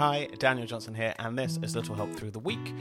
[0.00, 2.74] Hi, Daniel Johnson here, and this is Little Help Through the Week.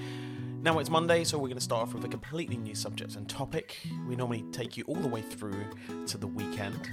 [0.62, 3.28] Now it's Monday, so we're going to start off with a completely new subject and
[3.28, 3.76] topic.
[4.08, 5.66] We normally take you all the way through
[6.08, 6.90] to the weekend.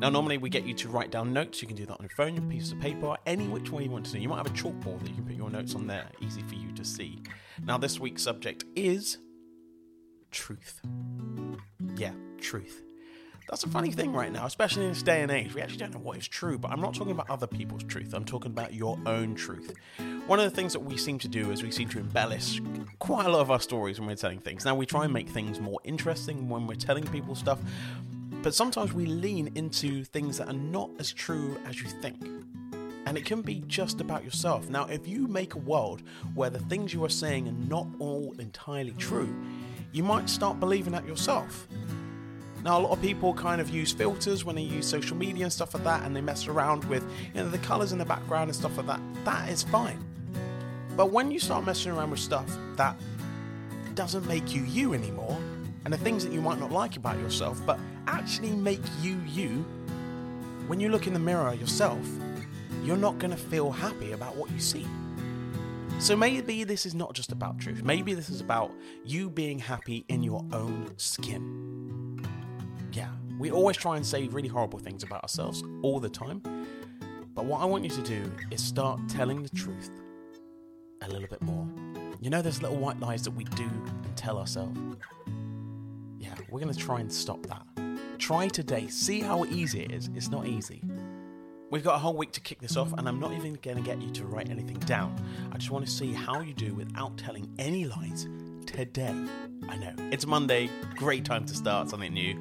[0.00, 1.62] Now, normally we get you to write down notes.
[1.62, 3.90] You can do that on your phone, your piece of paper, any which way you
[3.90, 4.18] want to do.
[4.18, 6.56] You might have a chalkboard that you can put your notes on there, easy for
[6.56, 7.22] you to see.
[7.64, 9.16] Now, this week's subject is
[10.30, 10.82] truth.
[11.96, 12.82] Yeah, truth.
[13.48, 15.54] That's a funny thing right now, especially in this day and age.
[15.54, 18.14] We actually don't know what is true, but I'm not talking about other people's truth.
[18.14, 19.74] I'm talking about your own truth.
[20.26, 22.62] One of the things that we seem to do is we seem to embellish
[22.98, 24.64] quite a lot of our stories when we're telling things.
[24.64, 27.58] Now, we try and make things more interesting when we're telling people stuff,
[28.42, 32.26] but sometimes we lean into things that are not as true as you think.
[33.06, 34.70] And it can be just about yourself.
[34.70, 36.02] Now, if you make a world
[36.34, 39.34] where the things you are saying are not all entirely true,
[39.92, 41.68] you might start believing that yourself.
[42.64, 45.52] Now, a lot of people kind of use filters when they use social media and
[45.52, 48.48] stuff like that, and they mess around with you know the colors in the background
[48.48, 49.00] and stuff like that.
[49.26, 50.02] That is fine.
[50.96, 52.96] But when you start messing around with stuff that
[53.94, 55.38] doesn't make you you anymore,
[55.84, 59.62] and the things that you might not like about yourself, but actually make you you,
[60.66, 62.00] when you look in the mirror yourself,
[62.82, 64.86] you're not going to feel happy about what you see.
[65.98, 67.82] So maybe this is not just about truth.
[67.82, 68.72] Maybe this is about
[69.04, 72.13] you being happy in your own skin.
[72.94, 73.08] Yeah,
[73.40, 76.40] we always try and say really horrible things about ourselves all the time.
[77.34, 79.90] But what I want you to do is start telling the truth
[81.02, 81.66] a little bit more.
[82.20, 84.78] You know, those little white lies that we do and tell ourselves?
[86.20, 87.66] Yeah, we're going to try and stop that.
[88.18, 88.86] Try today.
[88.86, 90.08] See how easy it is.
[90.14, 90.80] It's not easy.
[91.70, 93.82] We've got a whole week to kick this off, and I'm not even going to
[93.82, 95.16] get you to write anything down.
[95.50, 98.28] I just want to see how you do without telling any lies
[98.66, 99.16] today.
[99.68, 99.92] I know.
[100.12, 100.70] It's Monday.
[100.94, 102.38] Great time to start something new.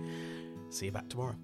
[0.73, 1.35] See you back tomorrow.